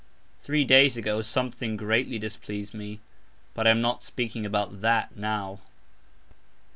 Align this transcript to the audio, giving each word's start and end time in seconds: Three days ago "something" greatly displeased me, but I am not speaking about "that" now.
Three 0.39 0.63
days 0.65 0.97
ago 0.97 1.21
"something" 1.21 1.77
greatly 1.77 2.17
displeased 2.17 2.73
me, 2.73 3.01
but 3.53 3.67
I 3.67 3.69
am 3.69 3.81
not 3.81 4.01
speaking 4.01 4.47
about 4.47 4.81
"that" 4.81 5.15
now. 5.15 5.59